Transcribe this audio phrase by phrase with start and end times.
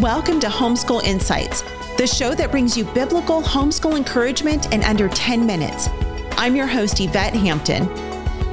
[0.00, 1.62] Welcome to Homeschool Insights,
[1.96, 5.88] the show that brings you biblical homeschool encouragement in under 10 minutes.
[6.32, 7.86] I'm your host, Yvette Hampton.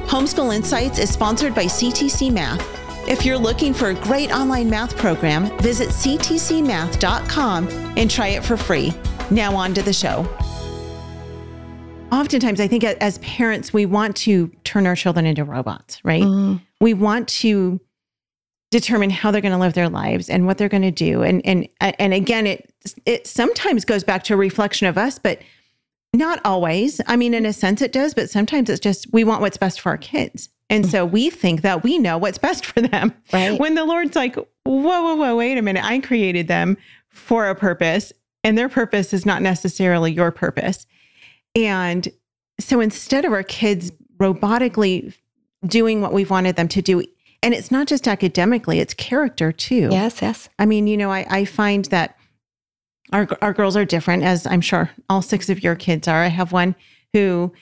[0.06, 2.66] Homeschool Insights is sponsored by CTC Math.
[3.06, 8.56] If you're looking for a great online math program, visit ctcmath.com and try it for
[8.56, 8.94] free.
[9.30, 10.26] Now, on to the show.
[12.10, 16.22] Oftentimes, I think as parents, we want to turn our children into robots, right?
[16.22, 16.62] Mm.
[16.80, 17.80] We want to
[18.74, 21.22] determine how they're going to live their lives and what they're going to do.
[21.22, 22.74] And and and again, it
[23.06, 25.40] it sometimes goes back to a reflection of us, but
[26.12, 27.00] not always.
[27.06, 29.80] I mean, in a sense, it does, but sometimes it's just we want what's best
[29.80, 30.48] for our kids.
[30.70, 33.14] And so we think that we know what's best for them.
[33.32, 33.60] Right.
[33.60, 35.84] When the Lord's like, whoa, whoa, whoa, wait a minute.
[35.84, 36.76] I created them
[37.10, 38.12] for a purpose,
[38.42, 40.84] and their purpose is not necessarily your purpose.
[41.54, 42.08] And
[42.58, 45.14] so instead of our kids robotically
[45.66, 47.04] doing what we've wanted them to do,
[47.44, 49.88] and it's not just academically, it's character too.
[49.90, 50.48] Yes, yes.
[50.58, 52.16] I mean, you know, I, I find that
[53.12, 56.22] our, our girls are different, as I'm sure all six of your kids are.
[56.22, 56.74] I have one
[57.12, 57.52] who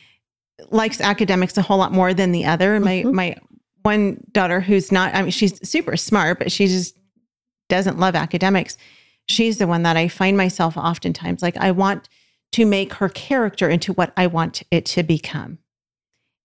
[0.71, 2.79] likes academics a whole lot more than the other.
[2.79, 3.15] My mm-hmm.
[3.15, 3.37] my
[3.83, 6.97] one daughter who's not, I mean, she's super smart, but she just
[7.69, 8.79] doesn't love academics.
[9.27, 12.09] She's the one that I find myself oftentimes like I want
[12.53, 15.59] to make her character into what I want it to become.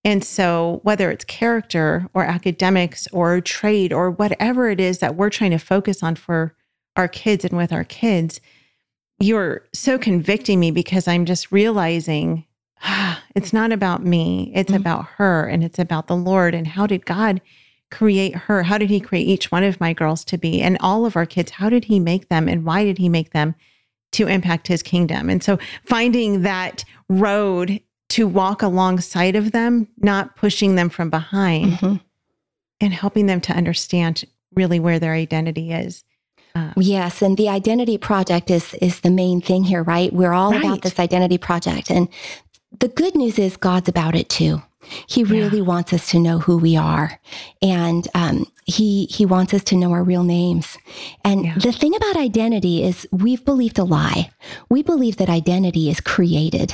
[0.04, 5.30] And so, whether it's character or academics or trade or whatever it is that we're
[5.30, 6.56] trying to focus on for
[6.96, 8.40] our kids and with our kids,
[9.20, 12.46] you're so convicting me because I'm just realizing
[12.84, 14.82] ah, it's not about me, it's mm-hmm.
[14.82, 16.54] about her and it's about the Lord.
[16.54, 17.42] And how did God
[17.90, 18.64] create her?
[18.64, 20.62] How did He create each one of my girls to be?
[20.62, 23.32] And all of our kids, how did He make them and why did He make
[23.32, 23.56] them?
[24.14, 25.30] To impact his kingdom.
[25.30, 31.74] And so finding that road to walk alongside of them, not pushing them from behind
[31.74, 31.96] mm-hmm.
[32.80, 36.04] and helping them to understand really where their identity is.
[36.56, 40.12] Uh, yes, and the identity project is is the main thing here, right?
[40.12, 40.64] We're all right.
[40.64, 42.08] about this identity project and
[42.80, 44.62] the good news is God's about it too.
[45.08, 45.64] He really yeah.
[45.64, 47.20] wants us to know who we are,
[47.62, 50.78] and um, he he wants us to know our real names.
[51.26, 51.58] And yeah.
[51.58, 54.30] the thing about identity is we've believed a lie.
[54.70, 56.74] We believe that identity is created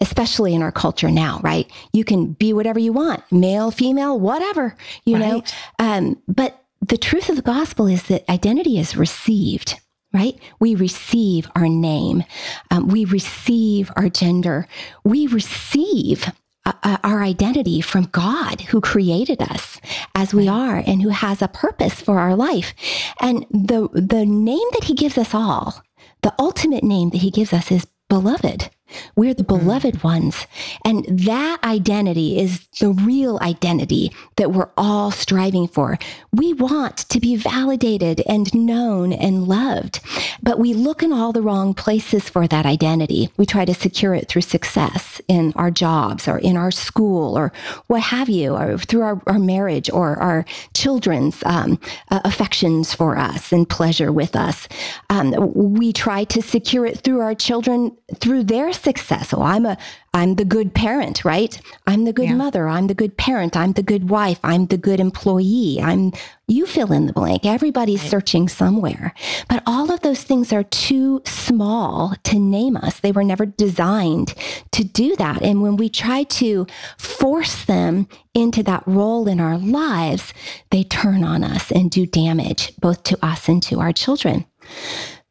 [0.00, 1.70] especially in our culture now, right?
[1.92, 5.26] You can be whatever you want, male, female, whatever, you right.
[5.26, 5.42] know.
[5.78, 9.80] Um, but the truth of the gospel is that identity is received
[10.14, 10.38] right?
[10.58, 12.24] We receive our name,
[12.70, 14.66] um, we receive our gender,
[15.04, 16.32] we receive
[16.64, 19.80] uh, uh, our identity from God who created us
[20.14, 22.74] as we are and who has a purpose for our life.
[23.20, 25.82] And the the name that he gives us all,
[26.22, 28.70] the ultimate name that he gives us is beloved.
[29.16, 29.64] We're the mm-hmm.
[29.64, 30.46] beloved ones.
[30.84, 35.98] And that identity is the real identity that we're all striving for.
[36.32, 40.00] We want to be validated and known and loved,
[40.42, 43.30] but we look in all the wrong places for that identity.
[43.36, 47.52] We try to secure it through success in our jobs or in our school or
[47.86, 50.44] what have you, or through our, our marriage or our
[50.74, 51.78] children's um,
[52.10, 54.68] uh, affections for us and pleasure with us.
[55.10, 59.32] Um, we try to secure it through our children, through their success.
[59.34, 59.76] Oh, I'm a
[60.14, 61.60] I'm the good parent, right?
[61.86, 62.34] I'm the good yeah.
[62.34, 62.66] mother.
[62.66, 63.56] I'm the good parent.
[63.56, 64.40] I'm the good wife.
[64.42, 65.78] I'm the good employee.
[65.82, 66.12] I'm
[66.46, 67.44] you fill in the blank.
[67.44, 68.10] Everybody's right.
[68.10, 69.12] searching somewhere.
[69.48, 73.00] But all of those things are too small to name us.
[73.00, 74.34] They were never designed
[74.72, 75.42] to do that.
[75.42, 80.32] And when we try to force them into that role in our lives,
[80.70, 84.46] they turn on us and do damage both to us and to our children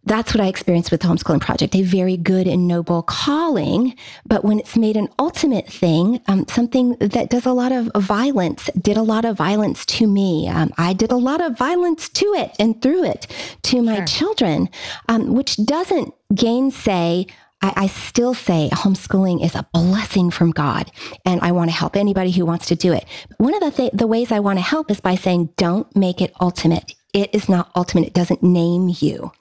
[0.07, 3.95] that's what I experienced with the homeschooling project, a very good and noble calling.
[4.25, 8.69] But when it's made an ultimate thing, um, something that does a lot of violence,
[8.81, 10.47] did a lot of violence to me.
[10.47, 13.27] Um, I did a lot of violence to it and through it
[13.63, 14.05] to my sure.
[14.05, 14.69] children,
[15.09, 17.25] um, which doesn't gainsay
[17.59, 20.91] I, I, still say homeschooling is a blessing from God,
[21.25, 23.05] and I want to help anybody who wants to do it.
[23.37, 26.21] One of the th- the ways I want to help is by saying, don't make
[26.21, 26.93] it ultimate.
[27.13, 28.05] It is not ultimate.
[28.07, 29.31] It doesn't name you.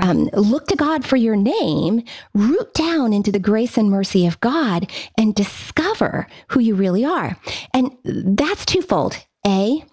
[0.00, 4.40] Um, look to God for your name, root down into the grace and mercy of
[4.40, 7.36] God, and discover who you really are.
[7.74, 9.16] And that's twofold.
[9.46, 9.84] A,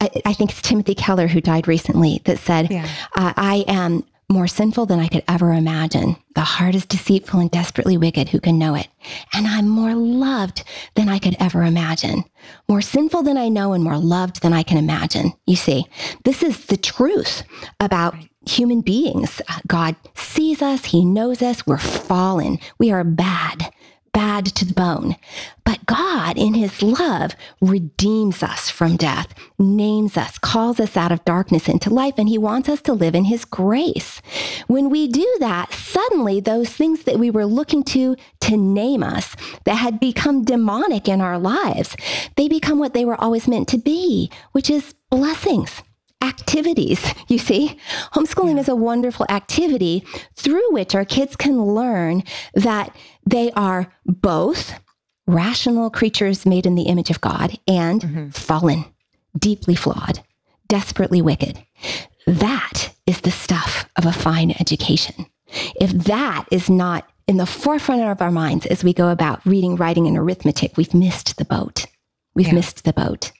[0.00, 2.88] I, I think it's Timothy Keller who died recently that said, yeah.
[3.14, 6.16] uh, I am more sinful than I could ever imagine.
[6.34, 8.28] The heart is deceitful and desperately wicked.
[8.28, 8.88] Who can know it?
[9.32, 10.64] And I'm more loved
[10.94, 12.24] than I could ever imagine.
[12.68, 15.32] More sinful than I know and more loved than I can imagine.
[15.46, 15.86] You see,
[16.24, 17.42] this is the truth
[17.80, 18.14] about
[18.46, 19.40] human beings.
[19.66, 20.84] God sees us.
[20.84, 21.66] He knows us.
[21.66, 22.58] We're fallen.
[22.78, 23.72] We are bad
[24.12, 25.16] bad to the bone.
[25.64, 31.24] But God, in his love, redeems us from death, names us, calls us out of
[31.24, 34.22] darkness into life, and he wants us to live in his grace.
[34.66, 39.36] When we do that, suddenly those things that we were looking to to name us,
[39.64, 41.96] that had become demonic in our lives,
[42.36, 45.82] they become what they were always meant to be, which is blessings
[46.22, 47.04] activities.
[47.28, 47.78] You see,
[48.12, 48.60] homeschooling yeah.
[48.60, 50.04] is a wonderful activity
[50.34, 52.22] through which our kids can learn
[52.54, 52.94] that
[53.26, 54.72] they are both
[55.26, 58.28] rational creatures made in the image of God and mm-hmm.
[58.30, 58.84] fallen,
[59.38, 60.22] deeply flawed,
[60.68, 61.62] desperately wicked.
[62.26, 65.26] That is the stuff of a fine education.
[65.80, 69.76] If that is not in the forefront of our minds as we go about reading,
[69.76, 71.86] writing, and arithmetic, we've missed the boat.
[72.34, 72.54] We've yeah.
[72.54, 73.32] missed the boat.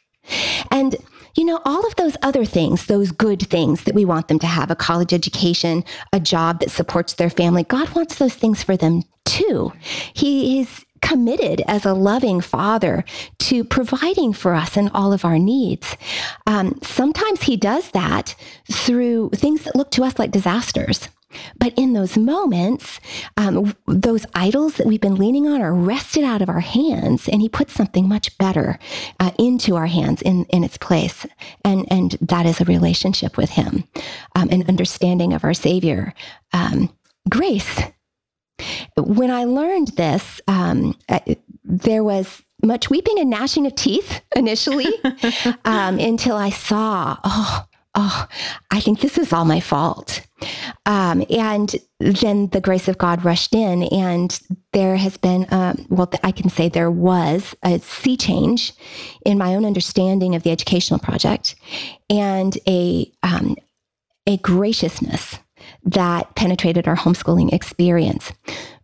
[0.71, 0.97] And
[1.38, 4.46] you know, all of those other things, those good things that we want them to
[4.49, 8.76] have a college education, a job that supports their family, God wants those things for
[8.76, 9.73] them too.
[10.14, 13.05] He is committed as a loving father
[13.38, 15.96] to providing for us and all of our needs.
[16.49, 18.35] Um, sometimes he does that
[18.73, 21.08] through things that look to us like disasters.
[21.59, 23.01] But in those moments,
[23.37, 27.43] um, those idols that we've been leaning on are wrested out of our hands, and
[27.43, 28.79] He puts something much better
[29.21, 31.27] uh, into our hands in, in its place.
[31.65, 33.85] And, and that is a relationship with Him,
[34.35, 36.15] um, an understanding of our Savior.
[36.53, 36.91] Um,
[37.29, 37.81] grace.
[38.97, 40.99] When I learned this, um,
[41.65, 44.87] there was much weeping and gnashing of teeth initially
[45.65, 47.65] um, until I saw, oh,
[48.00, 48.29] oh,
[48.71, 50.25] I think this is all my fault.
[50.87, 54.41] Um, and then the grace of God rushed in, and
[54.73, 58.73] there has been, um, well, I can say there was a sea change
[59.27, 61.56] in my own understanding of the educational project
[62.09, 63.56] and a, um,
[64.29, 65.39] a graciousness
[65.85, 68.33] that penetrated our homeschooling experience.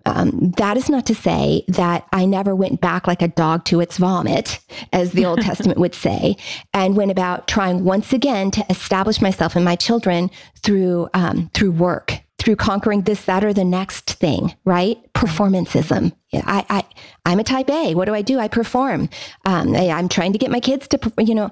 [0.06, 3.80] Um, that is not to say that I never went back like a dog to
[3.80, 4.60] its vomit,
[4.92, 6.36] as the Old Testament would say,
[6.74, 10.30] and went about trying once again to establish myself and my children
[10.62, 14.98] through um, through work, through conquering this, that, or the next thing, right?
[15.14, 16.12] Performanceism.
[16.44, 16.84] I, I,
[17.26, 17.94] I'm a type A.
[17.94, 18.38] What do I do?
[18.38, 19.08] I perform.
[19.46, 21.50] Um, I, am trying to get my kids to, you know,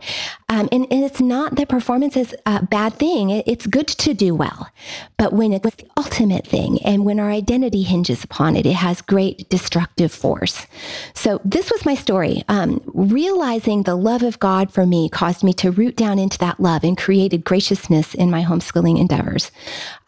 [0.49, 3.31] um, and, and, it's not that performance is a bad thing.
[3.31, 4.69] It, it's good to do well.
[5.17, 9.01] But when it's the ultimate thing and when our identity hinges upon it, it has
[9.01, 10.67] great destructive force.
[11.15, 12.45] So this was my story.
[12.49, 16.61] Um, realizing the love of God for me caused me to root down into that
[16.61, 19.51] love and created graciousness in my homeschooling endeavors.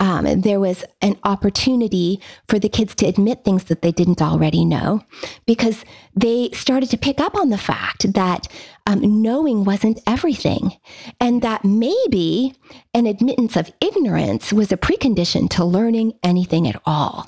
[0.01, 4.64] Um, there was an opportunity for the kids to admit things that they didn't already
[4.65, 5.03] know
[5.47, 5.85] because
[6.15, 8.49] they started to pick up on the fact that
[8.87, 10.73] um, knowing wasn't everything,
[11.21, 12.55] and that maybe
[12.93, 17.27] an admittance of ignorance was a precondition to learning anything at all.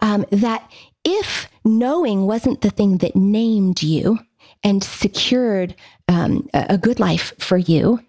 [0.00, 0.70] Um, that
[1.04, 4.18] if knowing wasn't the thing that named you,
[4.62, 5.74] and secured
[6.08, 8.00] um, a good life for you,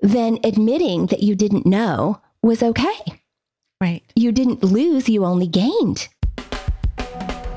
[0.00, 2.98] then admitting that you didn't know was okay.
[3.80, 4.02] Right.
[4.14, 6.08] You didn't lose, you only gained.